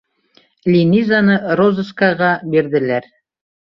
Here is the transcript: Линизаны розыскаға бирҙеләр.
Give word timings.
Линизаны 0.75 1.37
розыскаға 1.61 2.35
бирҙеләр. 2.53 3.17